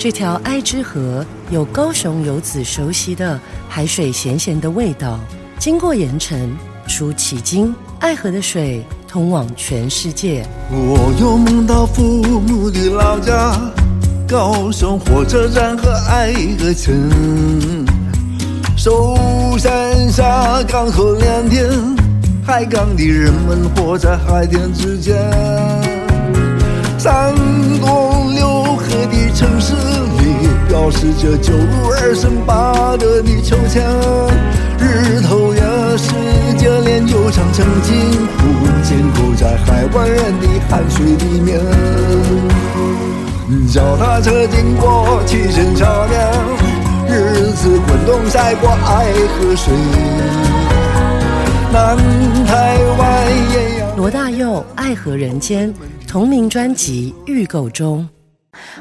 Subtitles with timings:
[0.00, 5.20] 这条爱之河有高雄游子熟悉的海水咸咸的味道。
[5.58, 6.56] 经过盐城，
[6.88, 10.42] 出奇经，爱河的水通往全世界。
[10.70, 12.02] 我又梦到父
[12.40, 13.54] 母的老家，
[14.26, 17.86] 高雄火车站和爱河城。
[18.78, 19.18] 寿
[19.58, 21.68] 山下港口两天，
[22.42, 25.14] 海港的人们活在海天之间。
[26.96, 27.38] 三东
[27.80, 28.09] 六河的
[29.40, 33.82] 城市里，表示着九如二省八德的秋千。
[34.78, 35.62] 日头也
[35.96, 36.12] 是
[36.58, 37.96] 接连就长成金
[38.36, 38.42] 湖，
[38.82, 41.58] 浸泡在海湾人的汗水里面。
[43.72, 46.20] 脚踏车经过七星桥梁。
[47.08, 49.72] 日子滚动晒过爱河水，
[51.72, 51.96] 南
[52.44, 53.96] 台湾也有。
[53.96, 55.72] 罗大佑《爱河人间》
[56.06, 58.06] 同名专辑预购中。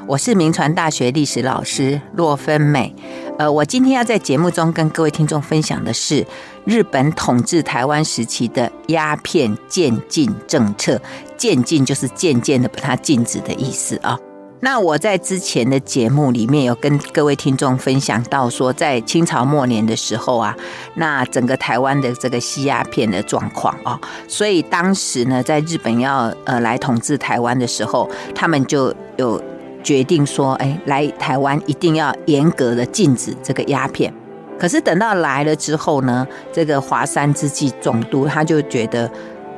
[0.09, 2.91] 我是铭传大学历史老师骆芬美。
[3.37, 6.25] 呃，我今天要在节目中跟各位听众分享的是
[6.65, 10.99] 日本统治台湾时期的鸦片渐进政策。
[11.37, 14.17] 渐进就是渐渐的把它禁止的意思啊。
[14.61, 20.57] 那我在之前的节目里面有跟各位听众分享到说，在清朝末年的时候啊，
[20.95, 29.41] 那整个台湾的这个吸鸦片的状况啊，所以当时呢，在日本要呃来统治台湾的时候，他们就有
[29.83, 34.13] 决定说，哎，来台湾一定要严格的禁止这个鸦片。
[34.57, 39.09] 可是等到来了之后呢，这个华山之际总督他就觉得。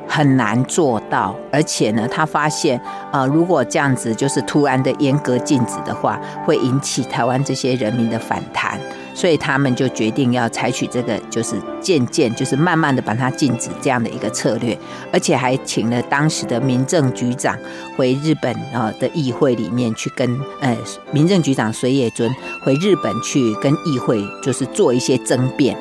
[0.08, 2.78] 很难做到，而且呢，他发现，
[3.12, 8.78] 呃，如果这样子就是突然的严格禁止的话，会引起台湾这些人民的反弹，
[9.14, 14.76] 所以他们就决定要采取这个，就是渐渐，就是慢慢的把它禁止这样的一个策略，
[15.12, 17.56] 而且还请了当时的民政局长
[17.96, 20.76] 回日本啊的议会里面去跟，呃，
[21.12, 22.30] 民政局长水野尊
[22.62, 25.76] 回日本去跟议会，就是做一些争辩。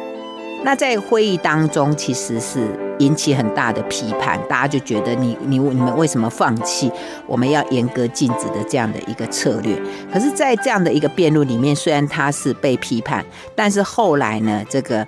[0.63, 2.67] 那在会议当中，其实是
[2.99, 6.91] 引起很大的批判，大家就觉得你你你们为什么放弃
[7.25, 9.75] 我们要严格禁止的这样的一个策略？
[10.13, 13.25] 可是，在这样的一个辩论里面，虽然他是被批判，
[13.55, 15.05] 但是后来呢，这个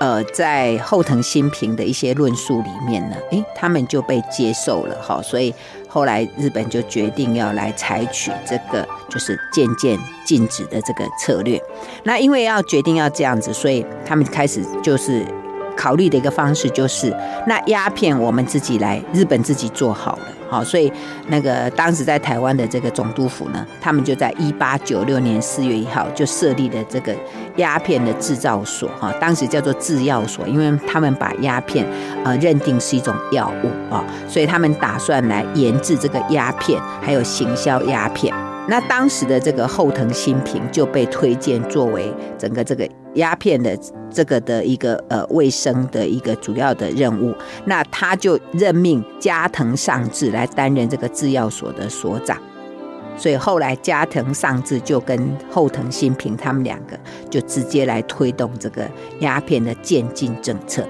[0.00, 5.54] 呃，在后藤新平的一些论述里面呢，诶，他们就被接受了哈，所以。
[5.88, 11.60] 后来日本就决定要来采取这个就是渐渐禁止的这个策略。
[12.04, 15.24] 那因为要决定要这样子，所以他们开始就是
[15.78, 17.14] 考虑的一个方式就是，
[17.46, 20.22] 那鸦片我们自己来，日本自己做好了。
[20.50, 20.90] 好，所以
[21.28, 27.14] 那个当时在台湾的这个总督府呢，他们就在一八九六年四月一号就设立了这个
[27.56, 28.88] 鸦片的制造所。
[28.98, 31.86] 哈，当时叫做制药所，因为他们把鸦片
[32.24, 38.34] 呃认定是一种药物啊，所以他们打算来研制这个鸦片，还有行销鸦片。
[38.70, 43.76] 那当时的这个后藤新平就被推荐作为整个这个鸦片的
[44.10, 52.38] 这个的一个呃卫生的一个主要的任务，那他就任命加藤尚志来担任这个制药所的所长，
[53.16, 56.98] 所以后来加藤尚志就跟后藤新平他们两个
[57.28, 58.88] 就直接来推动这个
[59.20, 60.86] 鸦片的渐进政策。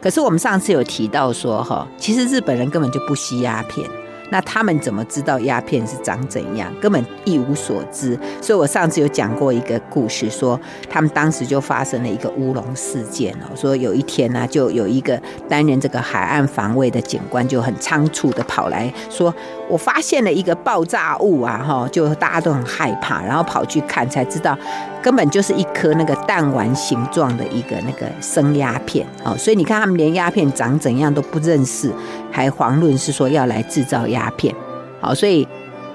[0.00, 3.88] 可是我们上次有提到说哈，其实日本人根本就不吸鸦片。
[4.32, 6.72] 那他们怎么知道鸦片是长怎样？
[6.80, 8.18] 根本一无所知。
[8.40, 13.52] 所以我上次有讲过一个故事，说他们当时就发生了一个乌龙事件哦。
[13.54, 19.32] 说有一天呢，就有一个担任这个海岸防卫的警官就很仓促的跑来说
[19.72, 24.56] ：“我发现了一个爆炸物啊！”哈，就大家都很害怕，然后跑去看才知道，
[25.02, 29.34] 根本就是一颗那个弹丸形状的一个那个生鸦片哦。
[29.38, 31.90] 所以你看，他们连鸦片长怎样都不认识，
[32.30, 34.30] 还遑论是说要来制造鸦。
[34.36, 34.54] 片，
[35.00, 35.48] 好，所以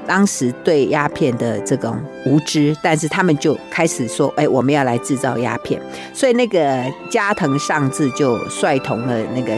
[0.08, 1.96] 当时对鸦片的这种
[2.26, 5.80] 无知，但是他们就开始说：“哎，我们要来制造鸦片。”
[6.14, 9.54] 所以那个加藤尚治就率同了那个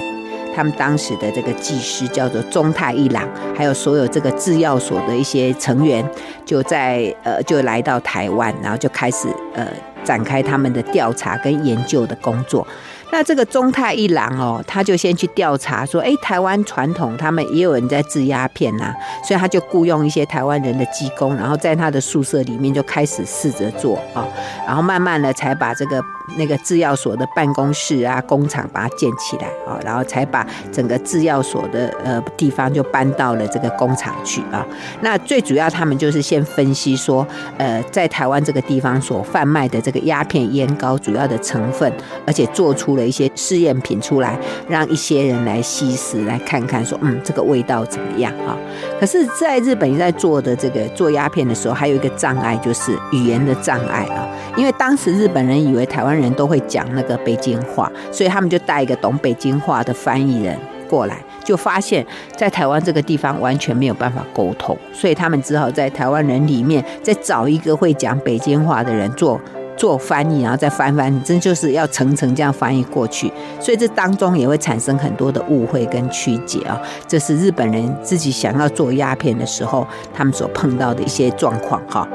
[0.55, 6.03] 他们当时的这个技师，叫做中太一郎，还有所有这个制药所的一些成员，
[6.45, 9.67] 就在呃就来到台湾，然后就开始呃
[10.03, 12.65] 展开他们的调查跟研究的工作。
[13.11, 18.93] 那这个中太一郎哦，他就先去调查说，哎，台湾传统他们也有人在制鸦片呐，
[19.27, 24.27] 所以他就雇佣一些台湾人的机工，然后在他的宿舍里面就开始试着做啊，
[24.67, 25.99] 然后慢慢的才把这个
[26.37, 34.63] 那个制药所的办公室啊、工厂把它建起来啊，然后才把整个制药所的呃地方就搬到了这个工厂去啊。
[35.01, 37.25] 那最主要他们就是先分析说，
[37.57, 41.91] 呃，在台湾这个地方所贩卖的这个鸦片烟膏主要的成分，
[42.27, 42.89] 而且做出。
[42.99, 44.37] 了一些试验品出来，
[44.67, 48.57] 让一些人来吸食，来看看说，嗯，这个味道怎么样啊？
[48.99, 54.27] 可是，在日本在做的这个做鸦片的时候，还有一个障碍就是语言的障碍啊，
[54.57, 60.57] 因为当时日本人以为台湾人都会讲那个北京话，所以他们就带一个懂北京话的翻译人
[60.89, 61.17] 过来。
[61.43, 62.05] 就发现，
[62.35, 69.39] 在台湾这个地方完全没有办法沟通，所以他们只好在台湾人里面再找一个会讲北京话的人做
[69.75, 73.31] 做翻译，然后再翻翻，真就是要层层这样翻译过去。
[73.59, 82.07] 所以这当中也会产生很多的误会跟曲解啊，这是日本人自己想要做鸦片的时候，他们所碰到的一些状况哈。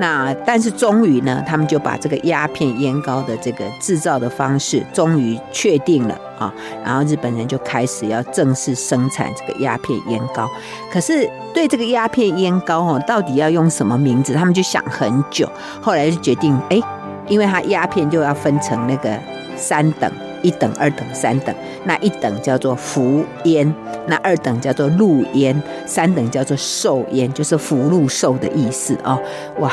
[0.00, 6.52] 那但是终于呢，他们就把这个鸦片烟膏的这个制造的方式终于确定了啊，
[6.82, 10.48] 然后日本人就开始要正式生产这个鸦片烟膏。
[10.90, 15.46] 可是对这个鸦片烟膏哦，到底要用什么名字，他们就想很久，
[15.82, 16.80] 后来就决定，哎，
[17.28, 19.10] 因为它鸦片就要分成那个
[19.54, 20.10] 三等，
[20.42, 21.54] 一等、二等、三等。
[21.84, 23.74] 那一等叫做福烟，
[24.06, 29.18] 那二等叫做禄烟，三等叫做寿烟，就是福禄寿的意思哦。
[29.58, 29.72] 哇，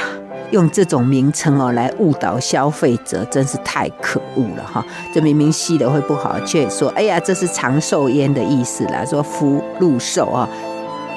[0.52, 4.86] 用这种名称哦来误导消费者，真是太可恶了哈！
[5.14, 10.48] 这明明吸的会不好，却说哎呀，这是长寿烟的意思啦，说福禄寿啊。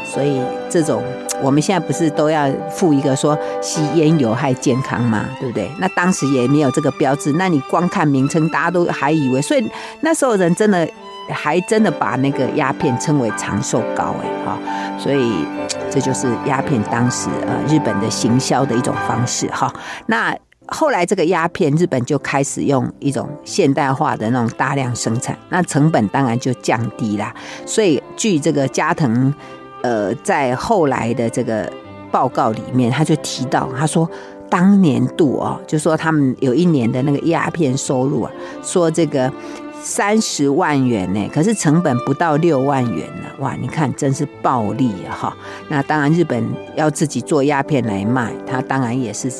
[0.04, 1.00] 所以这种
[1.42, 5.24] 我们现在不是都要附一个说吸烟有害健康吗？
[5.40, 5.70] 对不对？
[5.78, 9.70] 那当时也没有这个标志，那你光看名称，大家都还以为，所以
[10.00, 10.86] 那时候人真的
[11.30, 14.58] 还真的把那个鸦片称为长寿膏哎哈，
[14.98, 15.44] 所以
[15.90, 19.72] 这就是鸦片当时呃日本的行销的一种方式哈。
[20.06, 27.34] 那后来这个鸦片日本就开始用一种现代化的那种大量生产，那成本当然就降低啦。
[27.64, 29.32] 所以据这个加藤。
[29.82, 31.70] 呃，在后来的这个
[32.10, 34.08] 报告里面，他就提到，他说
[34.48, 38.30] 当年度哦，就说他们有一年的那个鸦片收入啊，
[38.62, 39.32] 说这个
[39.80, 45.36] 三十万元呢，可是成本不到六万元呢，哇，你看真是暴利啊哈。
[45.68, 46.44] 那当然，日本
[46.74, 49.30] 要自己做鸦片来卖，他当然也是。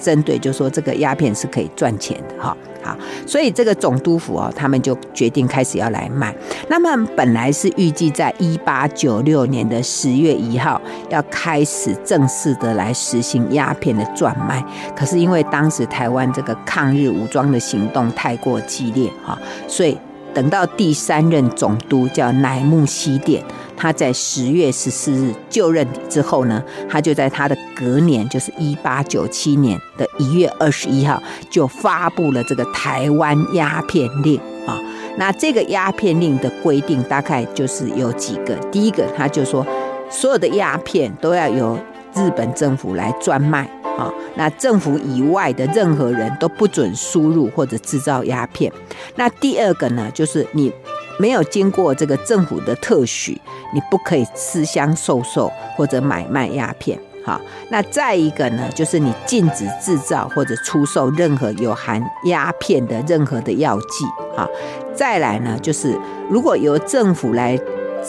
[0.00, 2.96] 针对就说这个鸦片是可以赚钱的哈，好，
[3.26, 6.34] 所以这个总督府哦，他们就决定开始要来卖。
[6.68, 14.64] 那么本来是预计在一八九六年的十月一号要开始正式的来实行鸦片的专卖，
[14.94, 19.96] 可是因为当时台湾这个抗日武装的行动太过激烈哈，所以
[20.32, 23.42] 等到第三任总督叫乃木希典。
[23.76, 34.80] 他在十月十四日就任之后呢，他就在他的隔年，就是一八九七年的一月二十一号，就发布了这个台湾鸦片令啊。
[35.18, 39.66] 那这个鸦片令的规定大概就是有几个，第一个他就说，
[40.10, 41.78] 所有的鸦片都要由
[42.14, 43.68] 日本政府来专卖
[43.98, 48.72] 啊，那政府以外的任何人都不准输入或者制造鸦片。
[49.16, 50.72] 那第二个呢，就是你。
[51.18, 53.40] 没有经过这个政府的特许，
[53.72, 56.98] 你不可以私相授受或者买卖鸦片。
[57.24, 57.40] 好，
[57.70, 64.04] 那再一个呢，就是你禁止制造或者出售任何有含鸦片的任何的药剂。
[64.36, 64.48] 好，
[64.94, 65.98] 再来呢，就是
[66.30, 67.58] 如果由政府来，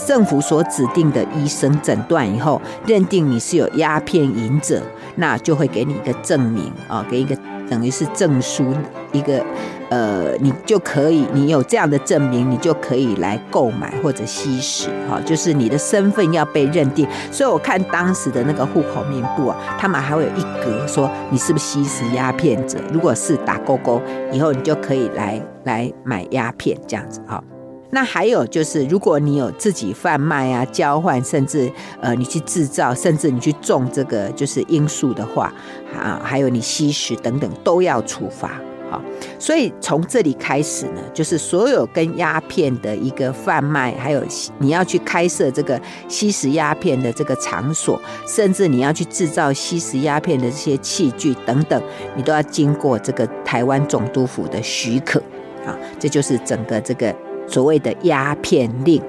[0.06, 4.84] 政府所指定的医生诊断以后，认定你是有鸦片瘾者，
[5.16, 7.36] 那就会给你一个证明啊，给一个
[7.68, 8.72] 等于是证书
[9.12, 9.44] 一个。
[9.90, 17.08] 呃，你就可以，你有这样的证明，你就可以来购买或者吸食，哈，就是你的身份要被认定。
[17.32, 24.02] 所以我看当时的那个户口名簿啊，他们还会有一格说你是不是吸食鸦片者，如果是打勾勾，
[24.32, 27.44] 以后你就可以来来买鸦片这样子，哈。
[27.90, 35.54] 那还有就是，如果你有自己贩卖啊、交换，甚至呃你去制造，甚至你去种这个就是罂粟的话，
[35.98, 38.60] 啊，还有你吸食等等，都要处罚。
[38.90, 39.02] 好，
[39.38, 44.24] 所以从这里开始呢，就是所有跟鸦片的一个贩卖，还有
[44.60, 51.82] 你要去开设这个吸食鸦片的这个场所，甚至你要去制造吸食鸦片的这些器具等等，
[52.16, 55.22] 你都要经过这个台湾总督府的许可。
[55.66, 57.14] 啊，这就是整个这个
[57.46, 59.02] 所谓的鸦片令。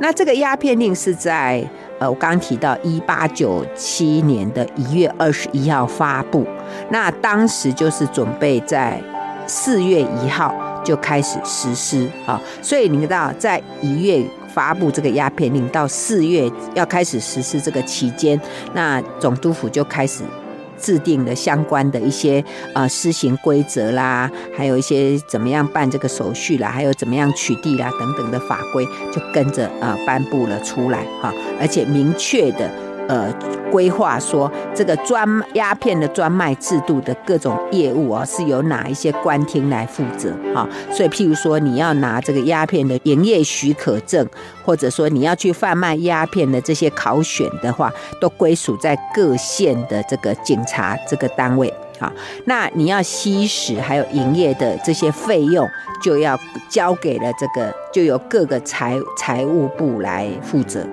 [0.00, 1.64] 那这个鸦片令是在
[2.00, 6.44] 呃，我刚刚提到一八九七年的一月二十一号发布。
[6.88, 9.00] 那当时就是准备在
[9.46, 18.40] 四月一号就开始实施啊，所以你知道，在一月发布这个鸦片令到四月要开始实施这个期间，
[18.72, 20.24] 那总督府就开始
[20.80, 22.44] 制定的相关的一些
[22.74, 32.70] 呃施行规则啦，还有一些怎么样办这个手续啦，还有怎么样取缔啦等等的法规，就跟着啊颁布了出来哈，而且明确的。
[33.10, 33.28] 呃，
[33.72, 40.68] 规划说这个专鸦片的专卖制度的各种业务啊，是由哪一些官厅来负责啊？
[40.92, 44.24] 所以，譬如说你要拿这个鸦片的营业许可证，
[44.64, 52.12] 或者说你要去贩卖鸦片的这些考选的话，都归属在各县的这个警察这个单位啊。
[52.44, 55.68] 那你要吸食还有营业的这些费用，
[56.00, 56.38] 就要
[56.68, 60.86] 交给了这个，就由各个财财务部来负责。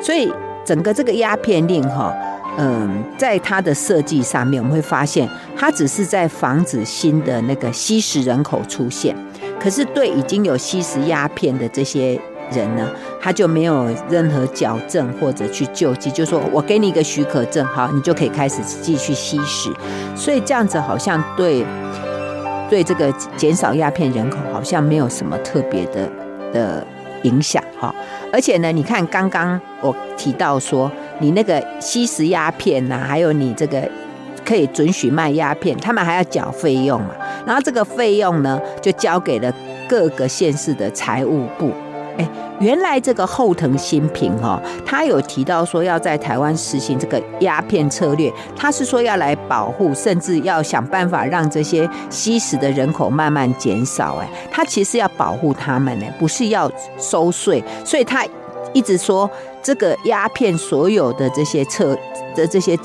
[0.00, 0.32] 所以。
[0.64, 2.14] 整个这个鸦片令哈，
[2.56, 9.14] 嗯，在它的设计上面，我们会发现，它只是在防止新的那个吸食人口出现，
[9.60, 12.18] 可是对已经有吸食鸦片的这些
[12.50, 12.88] 人呢，
[13.20, 19.70] 他就没有任何矫正或者去救济，就说我给你一个许可证，好，你就可以开始继续吸食，
[20.16, 21.64] 所以这样子好像对
[22.70, 26.08] 对这个减少鸦片人口好像没有什么特别的
[26.52, 26.86] 的。
[27.24, 27.94] 影响哈，
[28.34, 33.88] 而且呢，你看刚刚我提到说，你那个吸食鸦片呐，还有你这个
[34.44, 37.10] 可以准许卖鸦片，他们还要缴费用嘛，
[37.46, 39.54] 然后这个费用呢，就交给了
[39.88, 41.70] 各个县市的财务部。
[42.18, 42.28] 哎，
[42.60, 54.16] 原来这个后藤新平哦，他有提到说要在台湾实行这个鸦片策略，他是说要来保护，甚至要想办法让这些吸食的人口慢慢减少。
[54.16, 58.24] 哎，他其实要保护他们呢，不是要收税，所以他
[58.72, 59.28] 一直说
[59.62, 61.96] 这个鸦片所有的这些策
[62.34, 62.76] 的这些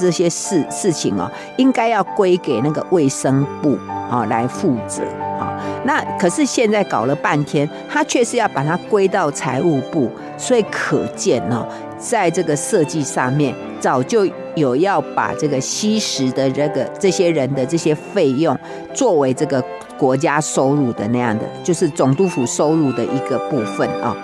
[0.00, 3.78] 这些事事情哦，应该要归给那个卫生部
[4.10, 5.02] 啊来负责
[5.38, 5.54] 啊。
[5.84, 11.66] 那可是现在搞了半天，他却是要把它归到财务部，所以可见呢，
[11.98, 18.56] 在这个设计上面，早就有要把这个吸食的这个这些人的这些费用，
[18.92, 19.62] 作为这个
[19.98, 24.16] 国家收入的那样的，就是总督府收入的一个部分啊。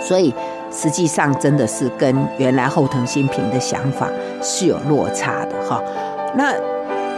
[0.00, 0.34] 所以
[0.74, 4.10] 实际上真的是跟原来后藤新平的想法
[4.42, 5.80] 是有落差的哈。
[6.36, 6.52] 那。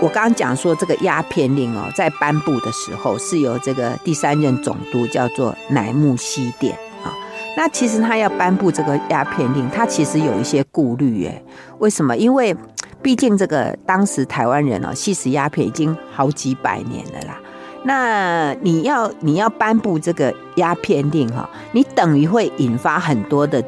[0.03, 7.09] 我刚刚讲说，这个鸦片令哦，在颁布的时候是由这个第三任总督叫做乃木希典啊。
[7.57, 11.43] 那其实他要颁布这个鸦片令，他其实有一些顾虑耶。
[11.79, 12.15] 为什么？
[12.15, 12.55] 因为
[13.01, 17.39] 毕竟这个当时台湾人哦，吸食鸦片已经好几百年了啦。
[17.87, 23.63] 那你要你要颁布这个鸦片令哈，你等于会引发很多的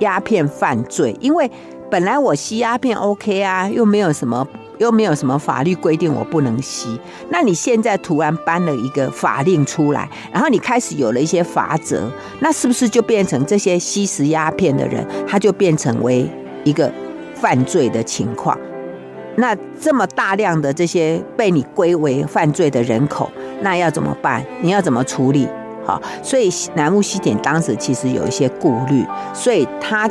[0.00, 1.50] 鸦片犯罪，因为
[1.88, 4.46] 本来我吸鸦片 OK 啊，又没有什么。
[4.80, 6.98] 又没有什么法律规定我不能吸，
[7.28, 16.26] 那你现在突然颁了一个法令出来，然后你开始有了一些罚则，那是不是就变成这些吸食鸦片的人，他就变成为
[16.64, 16.90] 一个
[17.34, 18.58] 犯罪的情况？
[19.36, 23.30] 那这么大量的这些被你归为犯罪的人口，
[23.62, 24.44] 那要怎么办？
[24.60, 25.48] 你要怎么处理？
[25.84, 30.08] 好，所以南木西典当时其实有一些顾虑，所以他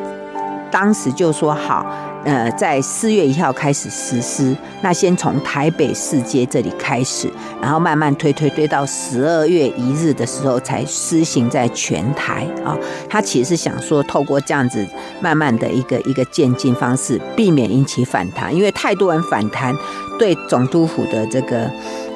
[0.72, 1.86] 当时就说好。
[2.26, 12.78] 呃，在四月一号开始实施，那先从台北市街这里开始，然后慢慢推推推到十二月一日的时候才施行在全台啊。
[13.10, 14.86] 他其实想说，透过这样子
[15.22, 19.74] 慢慢的一个一个渐进方式，避免引起反弹，因为太多人反弹，
[20.20, 21.72] 对总督府的这个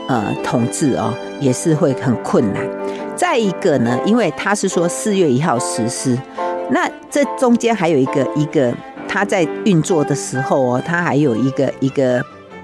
[0.07, 2.67] 呃统治哦，也是会很困难。
[3.15, 6.17] 再一个呢，因为他是说四月一号实施，
[6.71, 8.73] 那这中间还有一个一个。
[9.05, 12.19] 他在运作的时候哦，他还有一个一个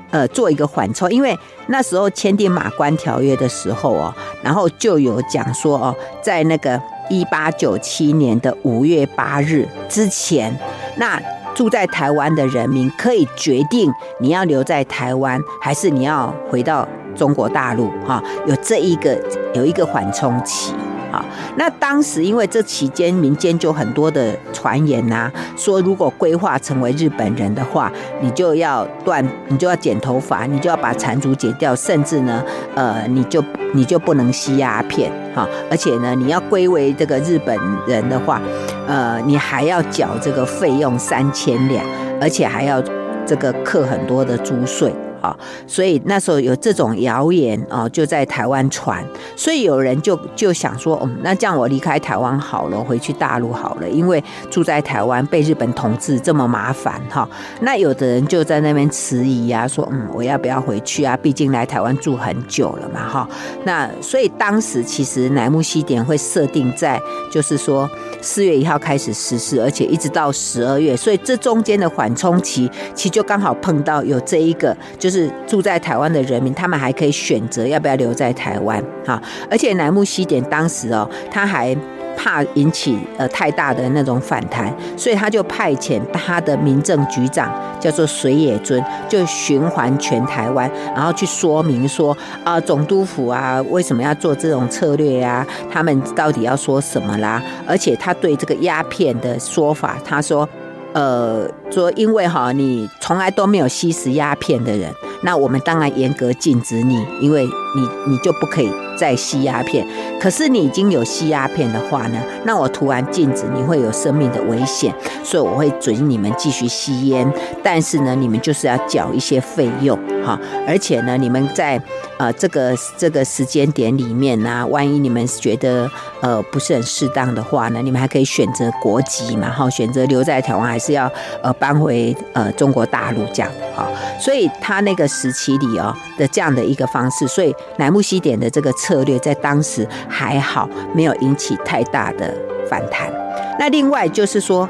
[0.09, 10.51] 呃，做一个缓冲，因为那时候签订马关条约的时候哦，然后就有讲说哦，在那个一八九七年的五月八日之前，
[10.97, 11.21] 那
[11.53, 19.17] 住在台湾的人民可以决定你要留在台湾，还是你要回到中国大陆哈，有这一个
[19.53, 20.73] 有一个缓冲期。
[21.11, 21.25] 啊，
[21.57, 32.43] 那当时因为这期间民间就很多的传言呐、啊，说如果归化成为日本人的话，你就要断，你就要剪头发，你就要把缠足剪掉，甚至呢，
[32.75, 38.39] 呃，你就你就不能吸鸦片，哈，而且呢，你要归为这个日本人的话，
[38.87, 41.83] 呃，你还要缴这个费用三千两，
[42.21, 42.79] 而且还要
[43.25, 44.93] 这个课很多的租税。
[45.21, 45.35] 啊，
[45.67, 49.03] 所以那时候有这种谣言啊，就在台湾传，
[49.35, 57.27] 所以有人就就想说，嗯，那这样我离开台湾好了，回去大陆好了，因为住在台湾被日本统治这么麻烦哈。
[57.61, 61.17] 那有的人就在那边迟疑呀，说，嗯，我要不要回去啊？
[61.17, 63.29] 毕竟来台湾住很久了嘛，哈。
[63.63, 67.89] 那所以当时其实乃木希典会设定在，就是说
[68.21, 75.09] 四月一号开始实施，而且一直到十二月，所以这中间的缓冲期，其实就刚好碰到有这一个就。
[75.09, 79.19] 是住在台湾的人民，他们还可以选择要不要留在台湾哈。
[79.49, 81.75] 而且乃木西典当时哦，他还
[82.21, 87.49] 怕引起呃太大的那种反弹，所以他就派遣他的民政局长
[87.79, 95.47] 叫做水野尊，就循环全台湾，然后去说明说啊、总督府啊为什么要做这种策略呀、啊？
[95.71, 97.41] 他们到底要说什么啦？
[97.65, 100.47] 而且他对这个鸦片的说法，他说。
[100.91, 109.85] 呃，说因为哈，你从来都没有吸食鸦片的人，那我们当然严格禁止你，因为你你就不可以再吸鸦片。
[110.19, 117.31] 可是你已经有吸鸦片的话呢，那我涂完禁止，你会有生命的危险，所以我会准你们继续吸烟，
[117.63, 121.81] 但是呢，你们就是要缴一些费用哈，而且呢，你们在。
[122.19, 131.09] 呃，这个这个时间点里面呢、万一你们觉得呃不是很适当的话呢，你们还可以选择国籍嘛，哈，选择留在台湾，还是要
[131.41, 133.87] 呃搬回呃中国大陆这样，哈，
[134.19, 142.35] 所以他那个时期里哦的这样的一个方式，所以乃木西点的这个策略在当时还好，没有引起太大的
[142.69, 143.09] 反弹。
[143.57, 144.67] 那另外就是说。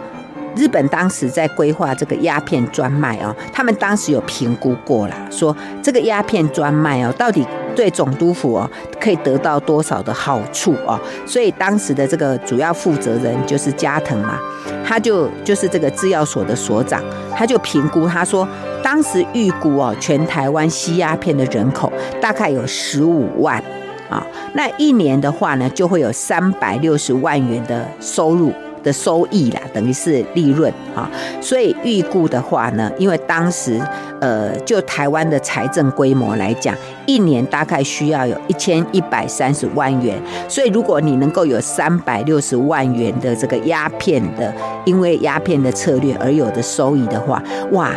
[0.55, 10.99] 日本当时在规划这个鸦片专卖哦，他们当时有评估过啦，说这个鸦片专卖哦，到底对总督府哦可以得到多少的好处哦？
[11.25, 14.39] 所以当时的这个主要负责人就是加藤嘛，
[14.85, 17.01] 他就就是这个制药所的所长，
[17.35, 18.47] 他就评估他说，
[18.83, 23.63] 当时预估哦，全台湾吸鸦片的人口大概有十五万
[24.09, 28.51] 啊，那一年的话呢，就会有三百六十万元的收入。
[28.83, 31.09] 的收益啦，等于是利润啊，
[31.41, 33.79] 所以预估的话呢，因为当时
[34.19, 44.53] 呃，就台湾的财政规模来讲，一年大概需要有一千一百三十万元，所以如果你能够有三百六十万元的这个鸦片的，
[44.85, 47.91] 因为鸦片的策略而有的收益的话，哇！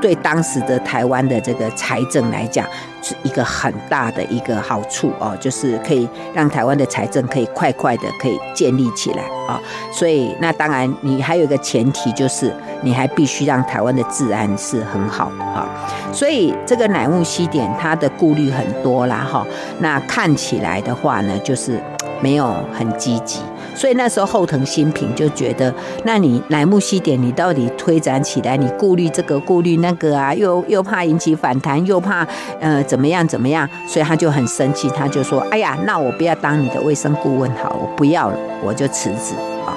[0.00, 2.66] 对当时的台湾的这个财政来讲，
[3.02, 9.60] 是一个很大的一个好处哦，就是可以让台湾的财政可以快快的可以建立起来啊。
[9.92, 15.66] 所以那当然，你还有一个前提就是，你还必须让台湾的治安是很好的哈。
[16.12, 19.46] 所以这个乃木希典他的顾虑很多啦哈。
[19.80, 21.80] 那看起来的话呢，就是
[22.20, 23.40] 没有很积极。
[23.76, 25.72] 所以那时候后藤新平就觉得，
[26.04, 32.26] 那你乃木希典，你到底推展起来，你顾虑这个顾虑那个啊，又又怕引起反弹，又怕
[32.58, 39.34] 呃怎么样怎么样，所以他就很生气，他就说：“哎呀，那我不要当你的卫生顾问好，我不要了，我就辞职
[39.66, 39.76] 啊。”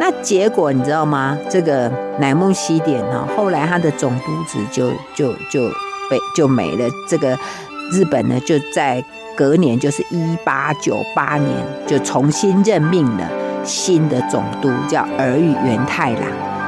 [0.00, 1.38] 那结果你知道吗？
[1.48, 5.68] 这个乃木希典哈，后来他的总督职就就就
[6.10, 6.88] 被就没了。
[7.08, 7.38] 这个
[7.90, 9.02] 日本呢，就在。
[9.36, 11.48] 隔年就是一八九八年，
[11.86, 13.30] 就重新任命了
[13.62, 16.22] 新的总督，叫儿玉源太郎，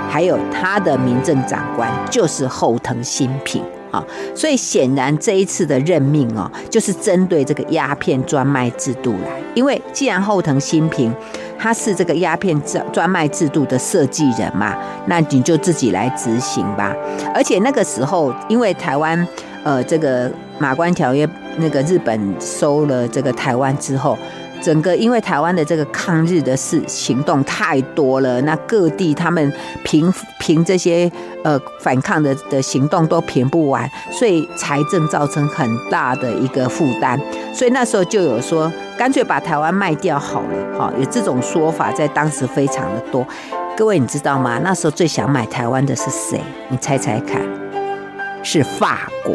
[0.08, 4.04] 还有他的民政长官就是后藤新平啊。
[4.36, 9.42] 所以显然这一次的任命哦，就是针对这个鸦片专卖制度来。
[9.56, 11.12] 因为既然后藤新平
[11.58, 16.94] 他是这个鸦片专专卖制度的设计人嘛，那你就自己来执行吧。
[17.34, 19.26] 而且那个时候，因为台湾
[19.64, 21.28] 呃这个马关条约。
[21.56, 24.16] 那个日本收了这个台湾之后，
[24.62, 31.10] 整个因为台湾的这个抗日的事行动太多了，那各地他们平平这些
[31.42, 37.20] 呃反抗的的行动都平不完，所以财政造成很大的一个负担，
[37.52, 43.26] 所以那时候就有说干脆把台湾卖掉好了，哈，有这种说法在当时非常的多。
[43.76, 44.58] 各位你知道吗？
[44.62, 46.40] 那时候最想买台湾的是谁？
[46.68, 47.42] 你猜猜看，
[48.42, 49.34] 是法国。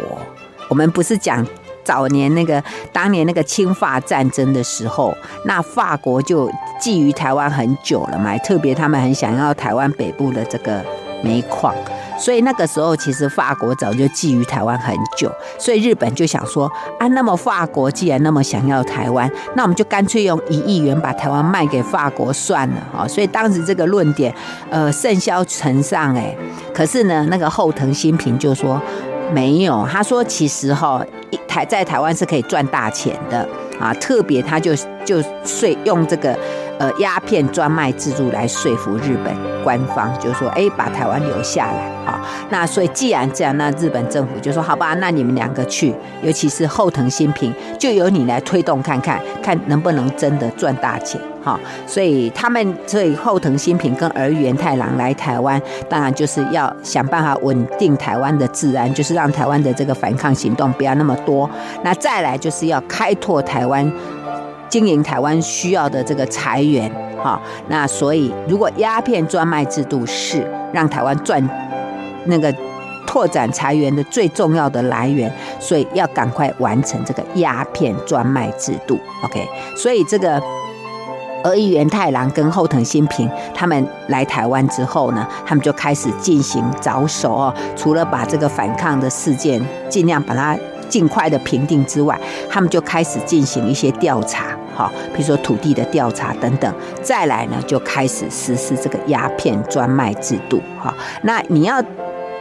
[0.68, 1.46] 我们不是讲。
[1.84, 2.60] 早年那个
[2.92, 6.48] 当年那个侵法战争的时候，那法国就
[6.80, 10.84] 觊觎台湾很久了嘛，特别他们很想要台湾北部的这个
[11.22, 11.72] 煤矿，
[12.18, 24.34] 所以那个时候其实法国早就觊觎台湾很久，所以日本就想说啊，那么法国既然那么想要台湾，那我们就干脆用一亿元把台湾卖给法国算了啊，所以当时这个论点
[24.70, 26.36] 呃甚嚣尘上哎，
[26.74, 28.80] 可是呢那个后藤新平就说。
[29.32, 31.04] 没有，他说其实哈，
[31.48, 33.44] 台在台湾是可以赚大钱的
[33.80, 34.72] 啊，特别他就
[35.06, 36.36] 就税用这个
[36.78, 42.20] 呃鸦片专卖制度来说服日本官方，就是说哎把台湾留下来啊。
[42.50, 51.20] 那所以既然这样，那日本政府就说好吧，那你们两个去，尤其是后藤新平，就由你来推动看看，看能不能真的赚大钱。
[51.42, 61.48] 好，所以他们所以后藤新平跟儿园太郎来台湾，当然就是要想办法稳定台湾的治安，就是让台湾的这个反抗行动不要那么多。
[61.84, 63.88] 那再来就是要开拓台湾，
[64.68, 66.90] 经营台湾需要的这个财源。
[67.22, 71.42] 好，那所以如果鸦片专卖制度是让台湾赚
[72.26, 72.54] 那个
[73.06, 78.98] 拓展财源的最重要的来源，所以要赶快完成这个鸦片专卖制度。
[79.24, 80.42] OK，所以这个。
[81.44, 92.18] 儿玉源太郎跟后藤新平他们来台湾之后呢，他们就开始进行着手哦，除了把这个反抗的事件尽量把它尽快的评定之外，
[92.48, 96.72] 他们就开始进行一些调查，好，比如说土地的调查等等。
[97.02, 101.82] 再来呢，就开始实施这个鸦片专卖制度，哈，那你要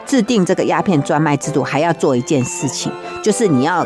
[0.05, 2.91] 制定这个鸦片专卖制度，还要做一件事情，
[3.23, 3.85] 就是你要。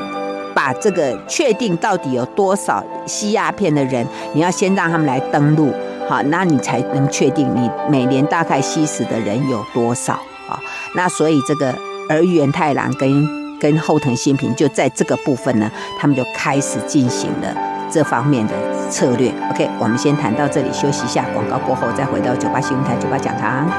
[0.52, 5.72] 把这个确定到底有多少吸鸦片的人，你要先让他们来登录，
[6.10, 10.14] 好，那你才能确定你每年大概吸食的人有多少
[10.50, 10.60] 啊？
[10.96, 11.74] 那所以这个
[12.10, 15.70] 儿玉源太郎跟跟后藤新平就在这个部分呢，
[16.00, 17.56] 他们就开始进行了
[17.92, 18.54] 这方面的
[18.90, 19.32] 策略。
[19.52, 23.70] OK，我们先谈到这里，休息一下，广告过后再回到九八新闻台九八讲堂。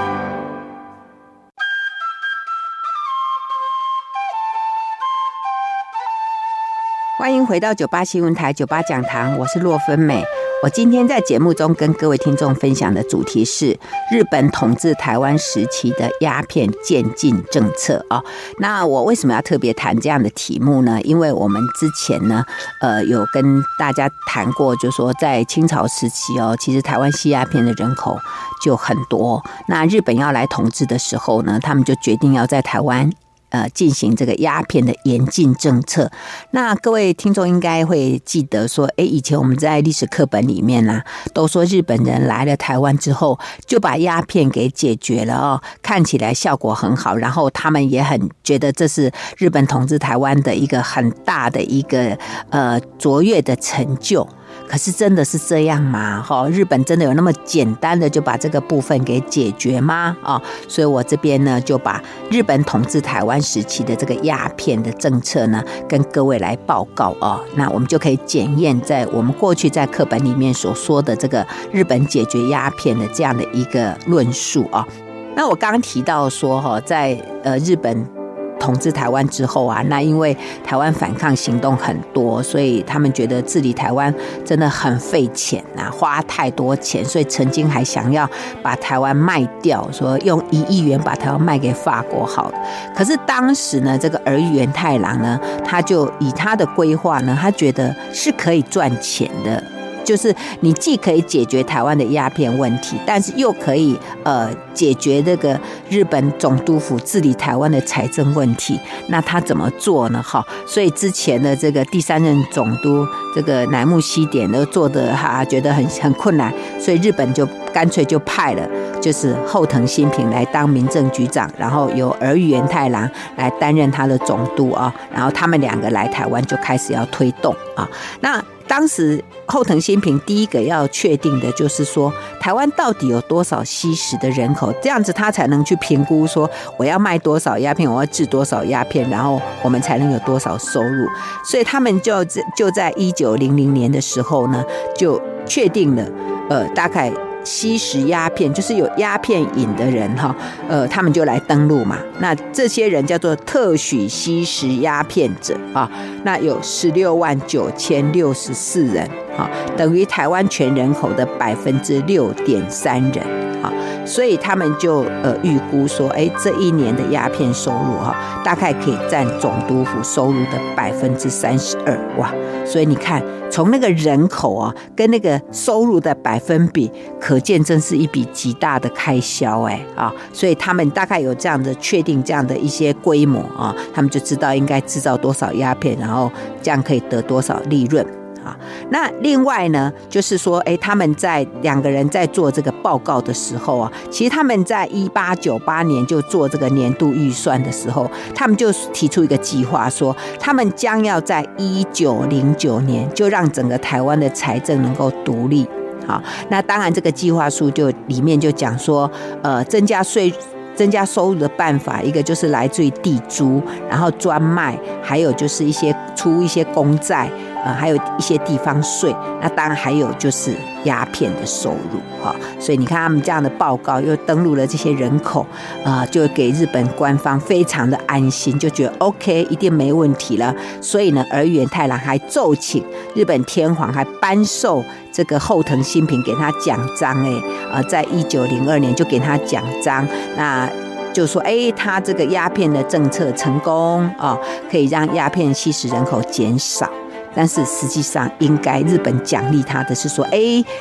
[7.18, 10.24] 欢迎回到九八新闻台九八讲堂，我是洛芬美。
[10.62, 13.70] 我今天在节目中跟各位听众分享的主题是
[14.12, 18.22] 日本统治台湾时期的鸦片渐进政策啊。
[18.58, 21.00] 那我为什么要特别谈这样的题目呢？
[21.00, 22.44] 因为我们之前呢，
[22.82, 23.42] 呃，有跟
[23.78, 28.18] 大家谈过，就说在清朝时期哦，其实台湾吸鸦片的人口
[28.62, 29.42] 就很多。
[29.66, 33.10] 那日本要来统治的时候呢，他们就决定要在台湾。
[33.50, 36.10] 呃，进行这个鸦片的严禁政策。
[36.52, 47.16] 那各位听众应该会记得说，诶，以前我们在历史课本里面呢、啊，都说日本人来了台湾之后，就把鸦片给解决了哦，看起来效果很好。
[47.16, 52.16] 然后他们也很觉得这是日本统治台湾的一个很大的一个
[52.50, 54.26] 呃卓越的成就。
[54.70, 56.22] 可是真的是这样吗？
[56.22, 60.16] 哈，日本真的有那么简单的就把这个部分给解决吗？
[60.22, 67.40] 啊，所以我这边呢就把日本统治台湾时期的这个鸦片的政策呢，跟各位来报告啊。
[67.56, 74.86] 那我们就可以检验在我们过去在课本里面所说的这个日本解决鸦片的这样的一个论述啊。
[75.34, 78.19] 那我刚刚提到说哈，在呃日本。
[78.60, 88.28] 统治台湾之后啊，那因为台湾反抗行动很多，所以他们觉得治理台湾真的很费钱啊，花太多钱，所以曾经还想要
[88.62, 92.58] 把台湾卖掉，说用一亿元把台湾卖给法国好了。
[92.94, 99.62] 可是当时呢，这个儿玉源太郎呢，他就以他的规划呢，他觉得是可以赚钱的。
[100.10, 105.56] 就是你既可以解决台湾的鸦片问题，但是又可以呃解决这个
[105.88, 108.76] 日本总督府治理台湾的财政问题。
[109.06, 110.20] 那他怎么做呢？
[110.20, 118.68] 哈，所以之前的这个第三任总督这个乃木希典都做的哈觉得很很困难，所以日本就干脆就派了
[119.00, 127.88] 就是后藤新平来当民政局长，然后由儿玉源太郎来担任他的总督啊，然后他们两个来台湾就开始要推动啊，
[128.20, 128.42] 那。
[128.70, 141.04] 当时后藤新平第一个要确定的就是说，台湾到底有多少吸食的人口，这样子他才能去评估说，我要卖多少鸦片，我要制多少鸦片，然后我们才能有多少收入。
[141.44, 142.24] 所以他们就
[142.56, 146.04] 就在一九零零年的时候呢，就确定了，
[146.48, 147.12] 呃，大概。
[147.44, 150.34] 吸食鸦片就是有鸦片瘾的人哈，
[150.68, 151.98] 呃，他们就来登陆嘛。
[152.18, 155.90] 那这些人叫做特许吸食鸦片者啊，
[156.24, 159.04] 那有十六万九千六十四人
[159.36, 163.24] 啊，等于台湾全人口的百分之六点三人
[163.62, 163.72] 啊。
[164.10, 172.34] 所以他们就呃预估说，哎，这一年的鸦片收入哈，大概可以占总督府收入的百分之三十二哇。
[172.66, 180.12] 所以你看，从那个人口啊，跟那个收入的百分比，可见真是一笔极大的开销哎啊。
[180.32, 186.28] 所以他们大概有这样的确定这样的一些规模啊，他们就知道应该制造多少鸦片，然后
[186.60, 188.04] 这样可以得多少利润。
[188.44, 188.56] 啊，
[188.90, 205.66] 那另外呢，就是说，哎，他们在两个人在做这个报告的时候啊，其实他们在一八九八年就做这个年度预算的时候，他们就提出一个计划，说他们将要在一九零九年就让整个台湾的财政能够独立。
[206.06, 209.10] 好，那当然这个计划书就里面就讲说，
[209.42, 210.32] 呃，增加税。
[210.72, 217.28] 增加收入的办法，一个就是来自于地租，然后专卖，还有就是一些出一些公债，
[217.64, 219.14] 呃，还有一些地方税。
[219.40, 222.34] 那当然还有就是鸦片的收入，哈。
[222.58, 225.46] 所以你看他们这样的报告，又登录了这些人口，
[225.84, 230.54] 啊，就给日本官方非常的安心，就觉得 OK，一定没问题了。
[230.80, 237.30] 所以呢，儿玉源太郎还奏请日本天皇还颁授这个后藤新平给他奖章，哎，
[237.72, 240.70] 啊，在一九零二年就给他奖章，那。
[241.12, 244.38] 就说，哎，他这个鸦片的政策成功啊，
[244.70, 246.88] 可以让鸦片吸食人口减少。
[247.34, 250.38] 但是实际上应该日本奖励他的是说，哎，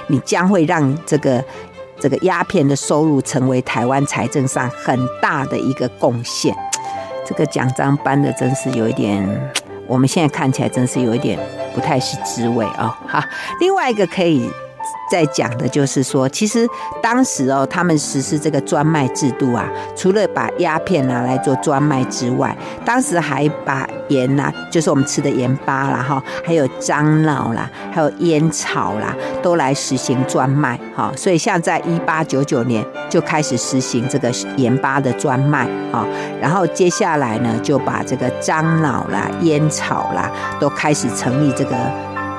[0.08, 1.44] 你将会让这个
[2.00, 6.56] 这个鸦片的收入成为台湾财政上很大的一个贡献。
[7.26, 9.52] 这个奖章颁的真是有一点，
[9.86, 11.40] 我们现在看起来真是有一点
[11.74, 12.94] 不太是滋味哦。
[13.08, 13.24] 好，
[13.60, 14.50] 另外一个可以。
[15.12, 16.68] 在讲的就是说，其实
[17.02, 31.12] 当时哦，他们实施这个专卖制度啊，除了把鸦片拿来做专卖之外，当时还把盐呐、就是我们吃的盐巴啦，哈，还有樟脑啦，还有烟草啦，都来实行专卖，哈。
[31.16, 36.06] 所以像在一八九九年就开始实行这个盐巴的专卖啊，
[36.40, 41.76] 然后接下来呢，就把这个樟脑啦、烟草啦，都开始成立这个。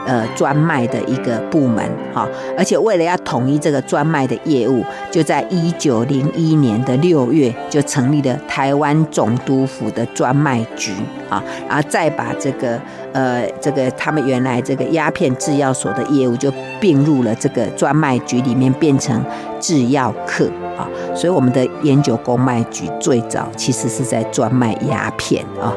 [0.06, 10.92] 呃，专卖的一个部门哈，而且为了要统一这个专卖的业务，就在一九零一年的六月就成立了台湾总督府的专卖局
[11.28, 12.80] 啊，然后再把这个
[13.12, 19.22] 呃这个他们原来这个鸦片制药所的业务就并入了这个专卖局里面，变成
[19.60, 20.46] 制药课
[20.78, 25.72] 啊，所以我们的烟酒公卖局最早其实是在专卖鸦片啊，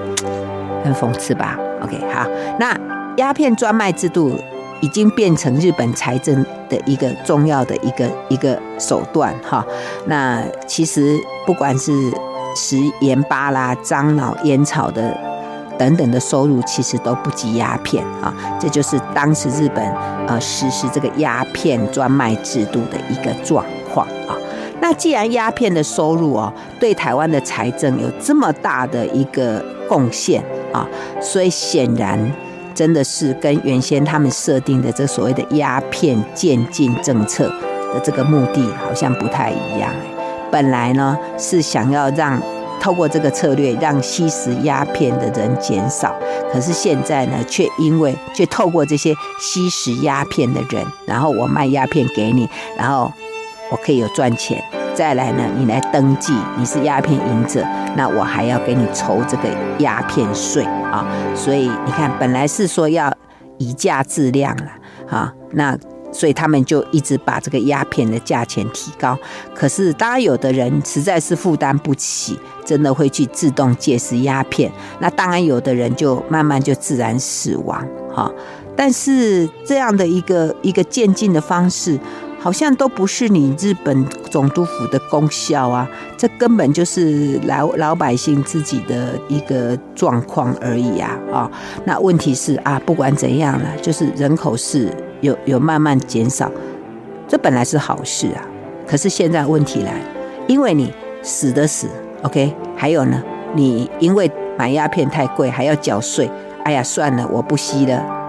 [0.83, 2.25] 很讽刺吧？OK，好，
[2.57, 3.02] 那。
[3.17, 4.31] 鸦片专卖制度
[4.81, 9.65] 已经变成日本财政的一个重要的一个一个手段哈。
[10.07, 11.91] 那其实不管是
[12.55, 15.15] 食盐巴啦、樟脑、烟草的
[15.77, 18.33] 等等的收入，其实都不及鸦片啊。
[18.59, 19.83] 这就是当时日本
[20.27, 24.35] 呃实施这个鸦片专卖制度的一个状况啊。
[24.81, 30.85] 那既然鸦片的收入哦对台湾的财政有这么大的一个贡献啊，
[31.21, 32.19] 所以显然。
[32.73, 37.47] 真的是跟原先他们设定的这所谓的鸦片渐进政策
[37.93, 39.93] 的这个目的好像不太一样。
[40.51, 42.41] 本来呢是想要让
[42.79, 46.13] 透过这个策略让吸食鸦片的人减少，
[46.51, 53.11] 可是现在呢却因为却透过这些吸食鸦片的人，然后我卖鸦片给你，然后
[53.73, 54.63] 我可以有赚钱。
[54.93, 57.65] 再来呢，你来登记你是鸦片瘾者，
[57.97, 61.03] 那我还要给你筹这个鸦片税啊。
[61.35, 63.11] 所以你看，本来是说要
[63.57, 64.67] 以价质量了
[65.09, 65.75] 啊，那
[66.11, 69.17] 所以他们就一直把这个鸦片的价钱提高。
[69.55, 74.71] 可是当然有的人实在是负担不起，真的会去自动戒食鸦片。
[74.99, 77.83] 那当然有的人就慢慢就自然死亡
[78.13, 78.31] 哈。
[78.75, 81.99] 但是这样的一个一个渐进的方式。
[82.43, 91.17] 好像都不是你日本总督府的功效啊，这根本就是老老百姓自己的一个状况而已啊！
[91.31, 91.49] 啊，
[91.85, 94.89] 那问题是啊，不管怎样了，就是人口是
[95.21, 96.51] 有有慢慢减少，
[97.29, 98.43] 这本来是好事啊。
[98.85, 99.93] 可是现在问题来，
[100.45, 101.87] 因为你死的死
[102.23, 103.23] ，OK，还有呢，
[103.55, 106.29] 你因为买鸦片太贵，还要缴税，
[106.65, 108.22] 哎呀，算了，我不吸了。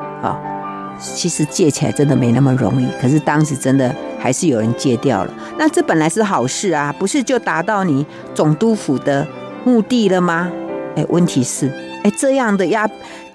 [0.98, 5.34] 其实戒起来真的没那么容易，可是当时真的还是有人戒掉了。
[5.58, 8.04] 那这本来是好事啊，不是就达到你
[8.34, 9.26] 总督府的
[9.64, 10.50] 目的了吗？
[10.96, 11.68] 哎，问题是，
[12.02, 12.88] 哎，这样的鸦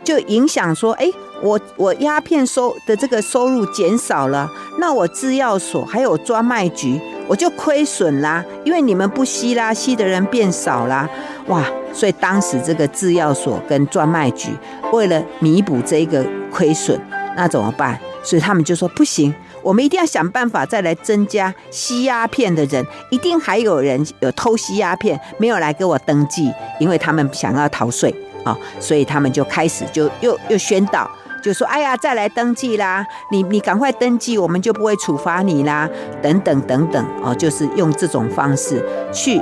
[0.03, 1.05] 就影响说，哎，
[1.43, 11.07] 我我鸦片收的这个收入减少了，那我制药所还有专卖局我就亏损啦，因为你们不吸啦，吸的人变少啦，
[11.47, 11.63] 哇！
[11.91, 14.51] 所以当时这个制药所跟专卖局
[14.93, 16.99] 为了弥补这个亏损。
[17.35, 17.99] 那怎么办？
[18.21, 22.85] 所以他们就说不行，我们一定要想办法再来增加吸鸦片的人。
[23.09, 28.13] 一定还有人有偷吸鸦片，没有来给我登记，因为他们想要逃税
[28.43, 28.57] 啊。
[28.79, 31.09] 所以他们就开始就又又宣导，
[31.41, 33.05] 就说：“哎呀，再来登记啦！
[33.31, 35.89] 你你赶快登记，我们就不会处罚你啦。”
[36.21, 39.41] 等等等等哦，就是用这种方式去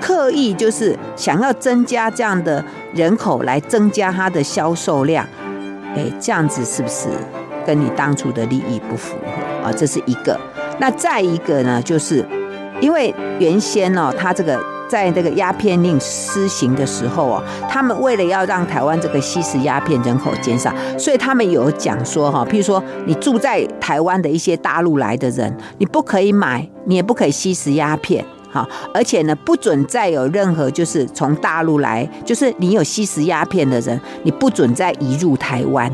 [0.00, 5.26] 刻意，就是想要增加这样的人口来增加它的销售量。
[5.96, 7.08] 哎，这样子是不是
[7.66, 9.72] 跟你当初的利益不符合啊？
[9.72, 10.38] 这是一个。
[10.78, 12.24] 那再一个呢，就是
[12.80, 28.24] 因为原先哦，他这个在这个鸦片令施行的时候哦，他们为了要让台湾这个吸食鸦片人口减少，所以他们有讲说哈，譬如说你住在台湾的一些大陆来的人，你不可以买，你也不可以吸食鸦片。
[28.52, 35.90] 好，而且呢，不准再有任何就是从大陆来，就是你有吸食鸦片的人，你不准再移入台湾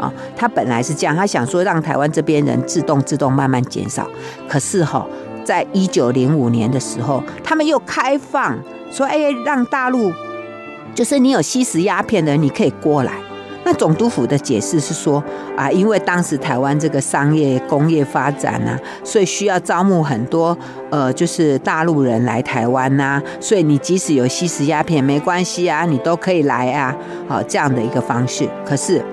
[0.00, 0.12] 啊。
[0.36, 4.08] 他本来是这样，他想说让台湾这边人自动自动慢慢减少。
[4.48, 5.04] 可是哈，
[5.44, 8.56] 在一九零五年的时候，他们又开放
[8.92, 10.12] 说，哎，让大陆
[10.94, 13.12] 就是你有吸食鸦片的人，你可以过来。
[13.68, 15.20] 那总督府的解释是说
[15.56, 20.56] 啊，因为当时台湾这个商业工业发展、啊，所以需要招募很多
[20.88, 26.94] 呃，就是大陆人来台湾呐、啊，所以你即使有吸食鸦片没关系啊，你都可以来啊，
[27.26, 28.48] 好这样的一个方式。
[28.64, 29.04] 可是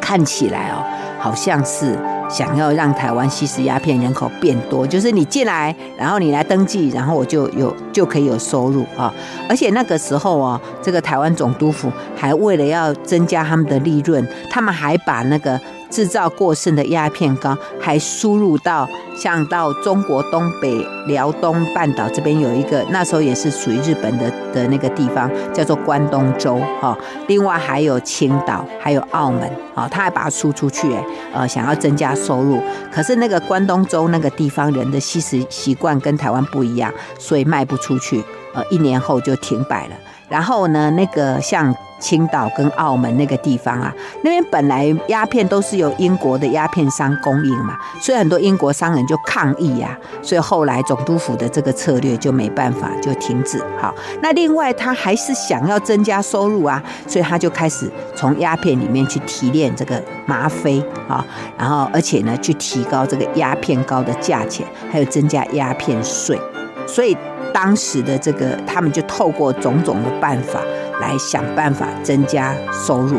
[0.00, 0.82] 看起来哦，
[1.20, 1.96] 好像是
[2.28, 9.12] 想要让台湾吸食鸦片人口变多，就是你进来，然后你来登记，然后我就有就可以有收入啊。
[9.48, 15.60] 而且那个时候啊，这个台湾总督府还为了要增加他们的利润，他们还把那个。
[15.90, 26.96] 制造过剩的鸦片膏，还输入到像到中国东北辽东半岛这边有一个，那时候也是属于日本的的那个地方，叫做关东州哈。
[27.26, 29.42] 另外还有青岛，还有澳门
[29.74, 30.88] 啊，他还把它输出去，
[31.32, 32.60] 呃，想要增加收入。
[32.92, 38.22] 可是那个关东州那个地方人的吸食习惯跟台湾不一样，所以卖不出去，
[38.54, 39.94] 呃，一年后就停摆了。
[40.28, 41.74] 然后呢，那个像。
[42.00, 53.60] 青岛跟澳门那个地方啊，那边本来鸦片都是由英国的鸦片商供应嘛，所以很多英国商人就抗议呀，所以后来总督府的这个策略就没办法，就停止。
[53.80, 61.26] 好，那另外他还是想要增加收入啊，所以他就开始从鸦片里面去提炼这个吗啡啊，
[61.58, 66.40] 然后而且呢去提高这个鸦片膏的价钱，还有增加鸦片税，
[66.86, 67.16] 所以
[67.52, 70.60] 当时的这个他们就透过种种的办法。
[71.00, 73.18] 来想办法增加收入。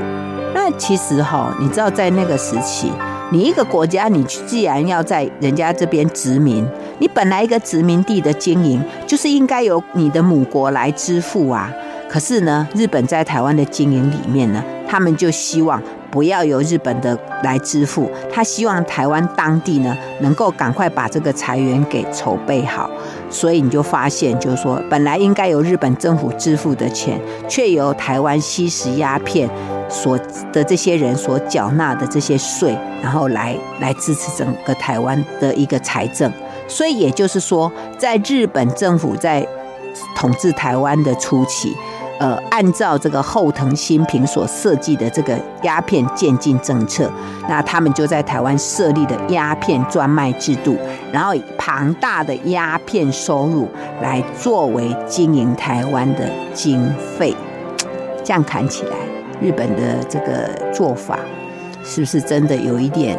[0.53, 2.91] 那其实哈，你知道在那个时期，
[3.31, 11.71] 你一个国家，你既然要在人家这边殖民，你本来一个殖民地的经营，就是应该由你的母国来支付啊。
[12.09, 15.81] 可是呢，日本在台湾的经营里面呢，他们就希望。
[16.11, 22.89] 不要由日本的来支付，他希望台湾当地呢能够赶快把这个财源给筹备好，
[23.29, 29.49] 所以你就发现，就是说本来应该由日本政府支付的钱，却由台湾吸食鸦片
[29.87, 30.17] 所
[30.51, 36.31] 的这些人所缴纳的这些税，然后来来支持整个台湾的一个财政。
[36.67, 39.47] 所以也就是说，在日本政府在
[40.15, 41.75] 统治台湾的初期。
[42.19, 47.09] 呃，按照这个后藤新平所设计的这个鸦片渐进政策，
[47.47, 50.77] 那他们就在台湾设立的鸦片专卖制度，
[51.13, 53.69] 然后以庞大的鸦片收入
[54.01, 57.33] 来作为经营台湾的经费。
[58.21, 58.97] 这样看起来，
[59.39, 61.17] 日本的这个做法
[61.85, 63.17] 是不是真的有一点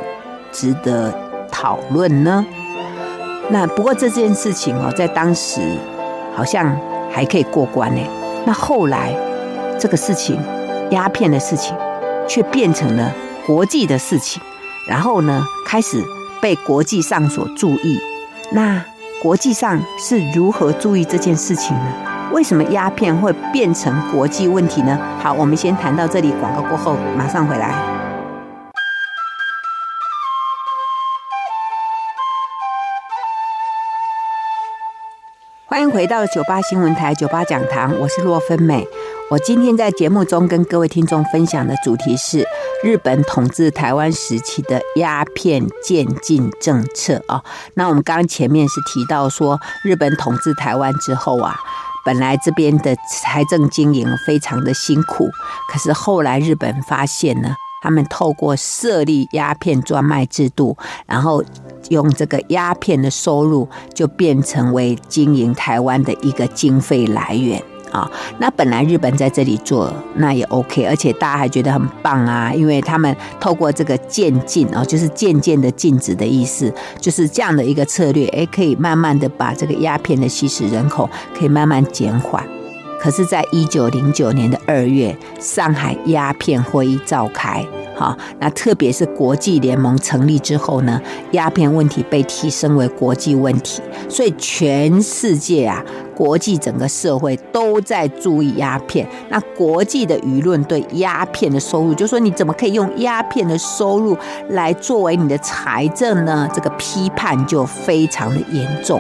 [0.52, 1.10] 值得
[1.50, 2.44] 讨论呢？
[3.48, 5.62] 那不过这件事情哦，在当时
[6.36, 6.78] 好像
[7.10, 8.02] 还可以过关呢。
[8.46, 9.14] 那后来，
[9.78, 10.40] 这个事情，
[10.90, 11.76] 鸦片的事情，
[12.26, 13.12] 却变成了
[13.46, 14.42] 国际的事情，
[14.88, 16.02] 然后呢，开始
[16.40, 18.00] 被国际上所注意。
[18.52, 18.82] 那
[19.22, 21.92] 国际上是如何注意这件事情呢？
[22.32, 24.98] 为什么鸦片会变成国际问题呢？
[25.20, 27.74] 好，我们先谈到这里，广告过后马上回来。
[35.90, 38.86] 回到九八新闻台九八讲堂，我是洛芬美。
[39.28, 42.46] 我今天在节目中跟各位听众分享的主题是
[42.84, 47.42] 日本统治台湾时期的鸦片渐进政策啊。
[47.74, 51.56] 那我们刚刚前面是提到说，日本统治台湾之后啊，
[52.04, 55.28] 本来这边的财政经营非常的辛苦，
[55.72, 60.76] 可是后来日本发现呢，他们透过设立鸦片专卖制度，
[61.06, 61.42] 然后。
[61.88, 68.10] 用这个鸦片的收入，就变成为经营台湾的一个经费来源啊。
[68.38, 82.44] 那本来日本在这里做，那也 OK，而且大家还觉得很棒啊，因为他们透过这个渐进啊，就是渐渐的禁止的意思，就是这样的一个策略，诶，可以慢慢的把这个鸦片的吸食人口可以慢慢减缓。
[83.00, 87.66] 可是，在一九零九年的二月，上海鸦片会议召开。
[88.00, 90.98] 好，那特别是国际联盟成立之后呢，
[91.32, 95.84] 鸦片问题被提升为国际问题，所以全世界啊，
[96.16, 99.06] 国际整个社会都在注意鸦片。
[99.28, 104.16] 那国际的舆论对鸦片的收入，就说你怎么可以用鸦片的收入
[104.48, 106.48] 来作为你的财政呢？
[106.54, 108.98] 这个批判就非常的严重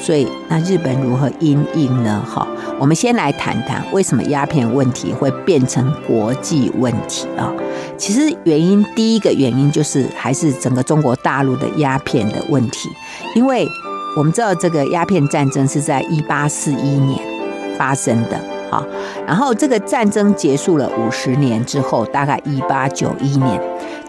[0.00, 2.24] 所以，那日本如何因应呢？
[2.28, 2.46] 哈，
[2.78, 7.52] 我们先来谈谈为什么鸦片问题会变成国际问题啊？
[7.96, 12.88] 其实原因第一个原因就是还是整个中国大陆的鸦片的问题，
[13.36, 13.66] 因为
[14.16, 17.18] 我们知道这个鸦片战争是在一八四一年
[17.78, 18.84] 发生的哈，
[19.24, 23.60] 然后这个战争结束了五十年之后，大概一八九一年，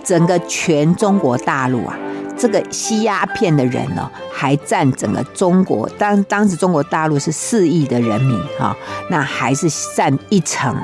[0.04, 1.96] 整个全中国大陆啊。
[2.43, 8.75] 这个吸鸦片的人呢，还占整个中国当当时中国大陆是四亿的人民哈，
[9.10, 10.75] 那还是占一成，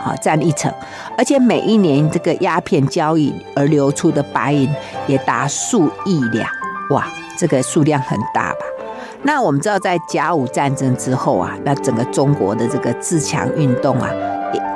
[0.00, 0.72] 哈，占一成，
[1.16, 4.70] 而且每一年这个鸦片交易而流出的白银
[5.08, 6.48] 也达数亿两，
[6.90, 7.04] 哇，
[7.36, 8.58] 这个数量很大吧？
[9.24, 14.08] 那我们知道，在甲午战争之后啊，那整个中国的这个自强运动啊，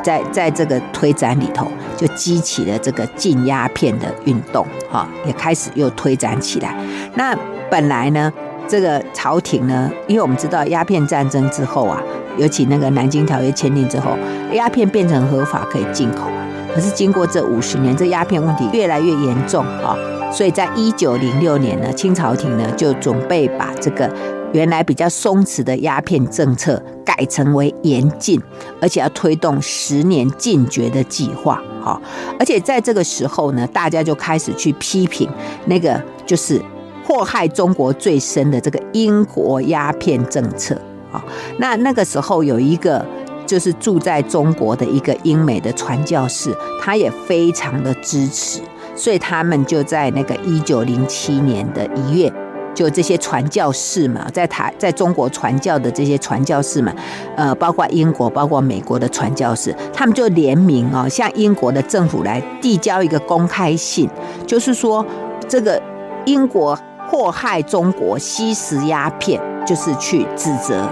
[0.03, 6.74] 在在这个推展里头，就激起了这个禁鸦片的运动，哈，也开始又推展起来。
[7.14, 7.36] 那
[7.70, 8.32] 本来呢，
[8.66, 12.03] 这个朝廷呢，因为我们知道鸦片战争之后啊，
[12.36, 14.11] 尤其那个南京条约签订之后，
[14.53, 16.28] 鸦片变成合法可以进口。
[16.74, 19.96] 可是经过这五十年，这鸦片问题越来越严重啊，
[20.32, 24.11] 所以在一九零六年呢，清朝廷呢就准备把这个。
[24.53, 28.40] 原来比较松弛的鸦片政策改成为严禁，
[28.80, 31.61] 而且要推动十年禁绝的计划。
[31.82, 32.00] 哈，
[32.38, 35.28] 而且在这个时候呢，大家就开始去批评
[35.66, 36.61] 那个就是
[37.05, 40.80] 祸害中国最深的这个英国鸦片政策。
[41.11, 41.22] 啊，
[41.59, 43.05] 那那个时候有一个
[43.46, 48.61] 就是住在中国的一个英美的传教士，他也非常的支持，
[48.96, 52.32] 所以他们就在那个一九零七年的一月。
[52.75, 56.95] 就这些传教士们，在台在中国传教的这些传教士们，
[57.37, 64.09] 呃，包括英国、包括美国的传教士，他们就联名哦，向英国的政府来递交一个公开信，
[64.47, 65.05] 就是说
[65.47, 65.81] 这个
[66.25, 70.89] 英国祸害中国吸食鸦片，就是去指责。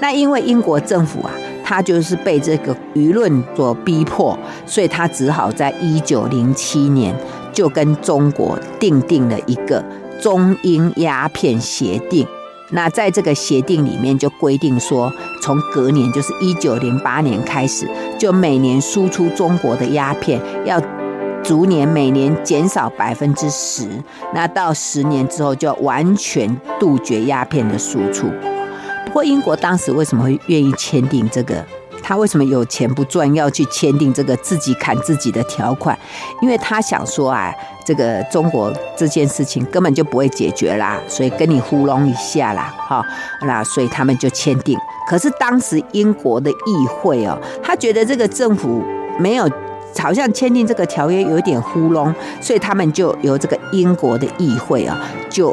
[0.00, 1.30] 那因为英国政府啊，
[1.64, 4.36] 他就是被这个舆论所逼迫，
[4.66, 7.14] 所以他只好在一九零七年
[7.52, 9.84] 就跟中国订定了一个。
[10.20, 12.26] 中英鸦片协定，
[12.70, 15.12] 那在这个协定里面就规定说，
[15.42, 17.88] 从隔年就是一九零八年开始，
[18.18, 20.80] 就每年输出中国的鸦片要
[21.42, 23.88] 逐年每年减少百分之十，
[24.34, 28.26] 那到十年之后就完全杜绝鸦片的输出。
[29.04, 31.64] 不过英国当时为什么会愿意签订这个？
[32.06, 35.98] 他为什么有钱不赚，要去签订这个自己砍自己的条款？
[36.40, 37.52] 因为他想说啊，
[37.84, 43.04] 这个中国这件事情根本就不会解决啦，所以跟你糊弄一下啦，哈，
[43.42, 44.78] 那所以他们就签订。
[45.08, 48.84] 可是当时英国的议会哦，他觉得这个政府
[49.18, 49.50] 没有，
[49.98, 54.96] 好像签订这个条约有点糊弄，所以他们就由这个英国的议会啊，
[55.28, 55.52] 就。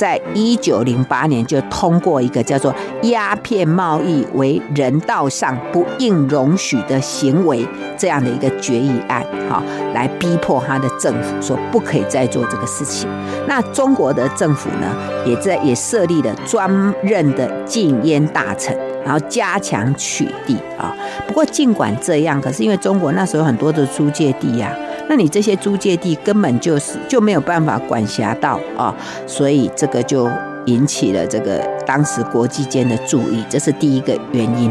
[0.00, 2.72] 在一九零八年就通过一个叫做
[3.10, 7.62] 《鸦片贸易为人道上不应容许的行为》
[7.98, 13.06] 这样的一个决议案，哈，来逼迫他的政府说不可以再做这个事情。
[13.46, 14.86] 那中国的政府呢，
[15.26, 16.66] 也在也设立了专
[17.02, 18.74] 任的禁烟大臣，
[19.04, 20.96] 然后加强取缔啊。
[21.26, 24.74] 不过尽管这样，可是因为中国那时候很多的租界地呀。
[25.10, 28.94] 那你这些租界地根本就是就没有办法管辖到啊，
[29.26, 30.30] 所以这个就
[30.66, 34.70] 引起了这个当时国际间的注意，这是第一个原因。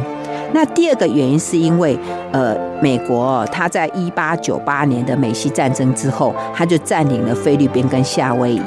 [0.53, 1.99] 那第二个原因是因为
[2.31, 8.61] 呃，美国他在一八九八年的美西战争之后，他就占领了菲律宾跟夏威夷。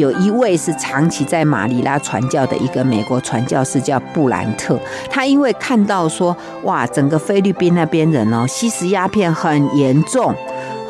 [0.00, 4.78] 有一位是长期在马尼拉传教的一个美国传教士，叫布兰特。
[5.10, 6.34] 他因为看到说，
[6.64, 10.34] 哇，整个菲律宾那边人哦，吸食鸦片很严重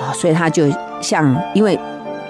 [0.01, 0.65] 啊，所以他就
[1.03, 1.79] 向，因为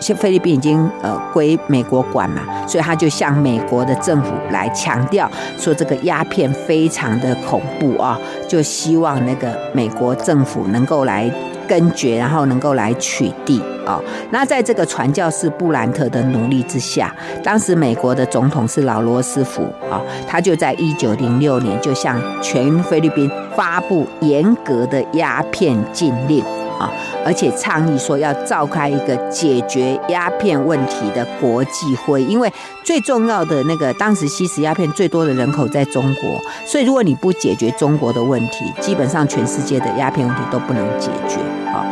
[0.00, 8.18] 现菲律宾已经呃归美国管嘛，所以他就向美国的政府来强调说，这个鸦片非常的恐怖啊，
[8.48, 11.30] 就希望那个美国政府能够来。
[11.70, 14.02] 根绝，然后能够来取缔啊。
[14.32, 17.14] 那在这个传教士布兰特的努力之下，
[17.44, 26.44] 当时美国的总统是老罗斯福啊，他就在一九零六年就向全菲律宾发布严格的鸦片禁令。
[26.80, 26.90] 啊，
[27.24, 32.50] 而且倡议说要召开一个解决鸦片问题的国际会，因为
[32.82, 41.38] 最重要的那个当时吸食鸦片最多的人口在中国，所以如果你不解决中国的问题，基本上全世界的鸦片问题都不能解决
[41.70, 41.84] 啊，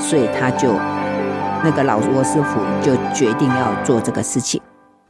[0.00, 0.74] 所以他就
[1.62, 4.60] 那个老罗斯福就决定要做这个事情。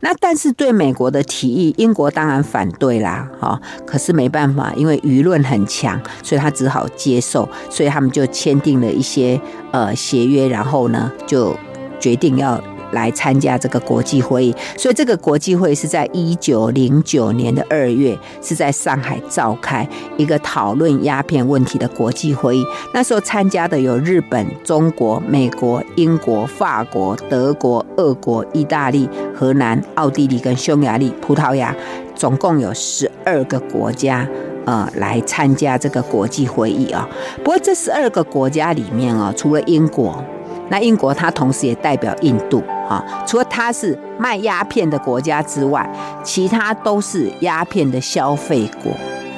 [0.04, 3.58] 那但是对美国的提议，英国当然反对啦，哈。
[3.86, 9.40] 可是没办法，因为舆论很强，所以他只好接受，所以他们就签订了一些
[9.72, 11.56] 呃协约，然后呢就
[11.98, 12.62] 决定要。
[12.94, 19.86] 来参加这个国际会议，所以这个国际会议是在一九零九年的二月，是在上海召开
[20.16, 22.64] 一个讨论鸦片问题的国际会议。
[22.94, 31.74] 那时候参加的有日本、中国、美国、英国、法国、德国、俄国、意大利、荷兰、奥地利跟匈牙利、葡萄牙，
[32.14, 34.26] 总共有十二个国家，
[34.64, 37.08] 呃，来参加这个国际会议啊。
[37.38, 40.24] 不过这十二个国家里面啊，除了英国。
[40.68, 45.88] 那英国它同时也代表印度啊，除了它是卖鸦片的国家之外，
[46.22, 48.90] 其他都是鸦片的消费国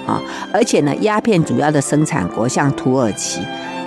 [0.07, 0.21] 啊，
[0.53, 3.41] 而且呢，鸦片主要的生产国像土耳其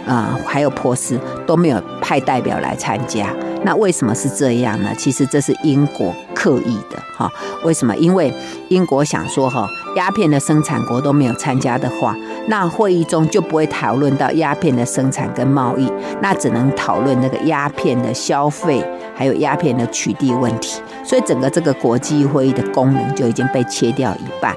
[0.05, 3.33] 啊，还有波斯都没有派代表来参加。
[3.63, 4.89] 那为什么是这样呢？
[4.97, 7.29] 其实这是英国刻意的哈、
[7.65, 7.93] 为什么？
[7.97, 8.33] 因为
[8.69, 9.67] 英国想说哈，
[9.97, 12.15] 鸦片的生产国都没有参加的话，
[12.49, 15.87] 那会议中就不会讨论到鸦片的生产跟贸易，
[16.19, 18.83] 那只能讨论那个鸦片的消费，
[19.15, 20.81] 还有鸦片的取缔问题。
[21.05, 24.55] 所以整个这个国际会议的功能就已经被切掉一半。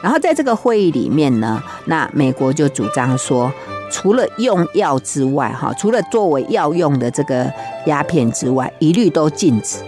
[0.00, 3.52] 然后在这个会议里面呢，那美国就主张说，
[3.90, 7.52] 除了用药之外，哈，除了作为药用的这个
[7.86, 9.78] 鸦片之外，一律都禁止。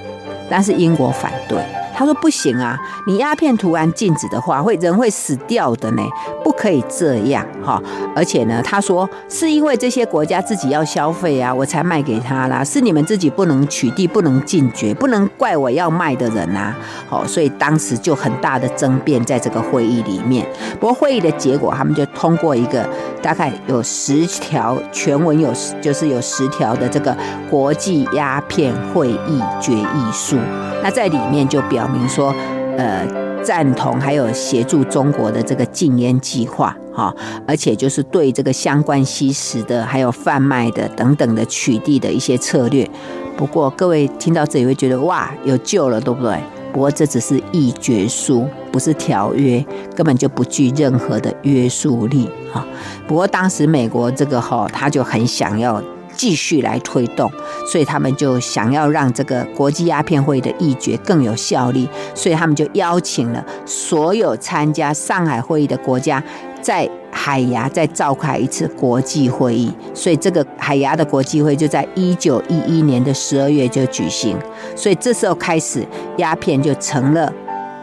[0.48, 1.58] 但是英国反对。
[2.00, 6.02] 他说不行啊，你鸦片突然禁止的话，会人会死掉的呢，
[6.42, 7.78] 不可以这样哈。
[8.16, 16.74] 而且呢，他说是因为这些国家自己要消费啊，我才卖给他啦，是你们自己不能取缔、不能禁绝，不能怪我要卖的人啊。
[17.06, 20.48] 好，所以当时就很大的争辩在这个会议里面。
[20.80, 22.88] 不过会议的结果，他们就通过一个
[23.20, 27.14] 大概有十条全文有就是有十条的这个
[27.50, 30.38] 国际鸦片会议决议书。
[30.82, 32.34] 那在里面就表明说，
[32.76, 33.06] 呃，
[33.42, 37.14] 赞同还有协助中国的这个禁烟计划，哈，
[37.46, 42.88] 而且就是对这个相关吸食的还有贩卖的等等的取缔的一些策略。
[43.36, 46.38] 不过各位听到这里会觉得哇，有救了，对不对？
[46.72, 49.64] 不过这只是议决书，不是条约，
[49.96, 52.64] 根本就不具任何的约束力啊。
[53.08, 55.82] 不过当时美国这个哈，他就很想要。
[56.20, 57.32] 继续来推动，
[57.66, 66.22] 所以他们就想要让这个国际鸦片会议的议决更有效力，所以他们就邀请了所有参加上海会议的国家，
[66.60, 69.72] 在海牙再召开一次国际会议。
[69.94, 74.36] 所以这个海牙的国际会就在一九一一年的十二月就举行，
[74.76, 75.82] 所以这时候开始，
[76.18, 77.32] 鸦片就成了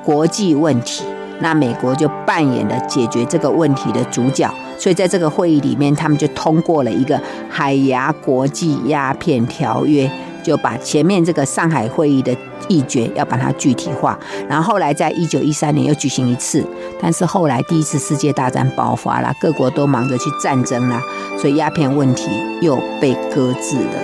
[0.06, 1.04] 国际问题。
[1.40, 4.48] 那美国就扮演了解决这个问题的主角，
[4.78, 7.20] 所以在这个会议里面，他们就通过了一个
[7.50, 10.10] 海牙国际鸦片条约，
[10.44, 12.36] 就把前面这个上海会议的
[12.68, 14.18] 议决要把它具体化。
[14.48, 16.64] 然后后来在一九一三年又举行一次，
[17.02, 21.02] 但是后来第一次世界大战爆发了，各国都忙着去战争了，
[21.40, 22.30] 所以鸦片问题
[22.62, 24.02] 又被搁置了。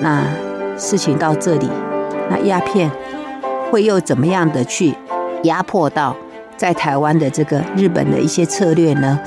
[0.00, 0.24] 那
[0.76, 1.68] 事情到这里，
[2.30, 2.90] 那鸦片
[3.70, 4.94] 会又怎么样的去
[5.42, 6.16] 压迫到？
[6.58, 9.18] 在台湾的这个日本的一些策略呢，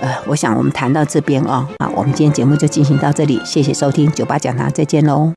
[0.00, 5.30] 呃，我想我们谈到这边哦，啊，我们今天节目就进行到这里，谢谢收听九八讲堂，再见喽。